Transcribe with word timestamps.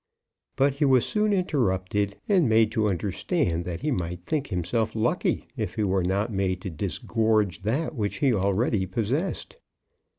But 0.55 0.73
he 0.73 0.85
was 0.85 1.05
soon 1.05 1.31
interrupted, 1.31 2.17
and 2.27 2.49
made 2.49 2.71
to 2.71 2.89
understand 2.89 3.65
that 3.65 3.81
he 3.81 3.91
might 3.91 4.23
think 4.23 4.47
himself 4.47 4.95
lucky 4.95 5.47
if 5.55 5.75
he 5.75 5.83
were 5.83 6.01
not 6.03 6.33
made 6.33 6.59
to 6.61 6.71
disgorge 6.71 7.61
that 7.61 7.93
which 7.93 8.17
he 8.17 8.33
already 8.33 8.87
possessed. 8.87 9.57